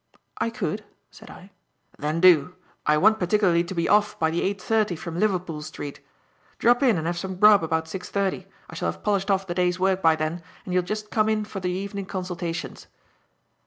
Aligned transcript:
"I 0.39 0.49
could," 0.49 0.83
said 1.11 1.29
I. 1.29 1.51
"Then 1.99 2.21
do. 2.21 2.55
I 2.87 2.97
want 2.97 3.19
particularly 3.19 3.63
to 3.65 3.75
be 3.75 3.87
off 3.87 4.17
by 4.17 4.31
the 4.31 4.41
eight 4.41 4.59
thirty 4.59 4.95
from 4.95 5.19
Liverpool 5.19 5.61
Street. 5.61 5.99
Drop 6.57 6.81
in 6.81 6.97
and 6.97 7.05
have 7.05 7.19
some 7.19 7.35
grub 7.35 7.63
about 7.63 7.87
six 7.87 8.09
thirty; 8.09 8.47
I 8.67 8.73
shall 8.73 8.91
have 8.91 9.03
polished 9.03 9.29
off 9.29 9.45
the 9.45 9.53
day's 9.53 9.79
work 9.79 10.01
by 10.01 10.15
then 10.15 10.41
and 10.65 10.73
you'll 10.73 10.81
just 10.81 11.11
come 11.11 11.29
in 11.29 11.45
for 11.45 11.59
the 11.59 11.69
evening 11.69 12.07
consultations." 12.07 12.87